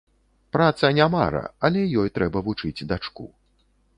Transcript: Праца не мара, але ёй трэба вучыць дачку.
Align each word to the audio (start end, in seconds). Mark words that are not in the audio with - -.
Праца 0.55 0.89
не 0.99 1.05
мара, 1.15 1.41
але 1.69 1.85
ёй 2.03 2.09
трэба 2.17 2.43
вучыць 2.47 2.85
дачку. 2.95 3.29